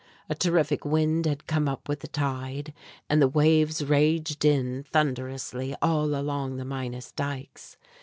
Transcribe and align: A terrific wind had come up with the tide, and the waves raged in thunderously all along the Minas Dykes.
A 0.29 0.33
terrific 0.33 0.83
wind 0.83 1.27
had 1.27 1.45
come 1.45 1.69
up 1.69 1.87
with 1.87 1.99
the 1.99 2.07
tide, 2.07 2.73
and 3.07 3.21
the 3.21 3.27
waves 3.27 3.85
raged 3.85 4.43
in 4.43 4.81
thunderously 4.81 5.75
all 5.79 6.15
along 6.15 6.57
the 6.57 6.65
Minas 6.65 7.11
Dykes. 7.11 7.77